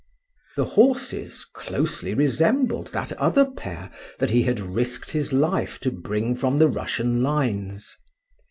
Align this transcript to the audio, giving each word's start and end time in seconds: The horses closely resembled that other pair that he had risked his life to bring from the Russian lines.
The 0.55 0.65
horses 0.65 1.45
closely 1.53 2.15
resembled 2.15 2.87
that 2.87 3.13
other 3.19 3.45
pair 3.45 3.91
that 4.17 4.31
he 4.31 4.41
had 4.41 4.59
risked 4.59 5.11
his 5.11 5.31
life 5.31 5.77
to 5.81 5.91
bring 5.91 6.35
from 6.35 6.57
the 6.57 6.67
Russian 6.69 7.21
lines. 7.21 7.95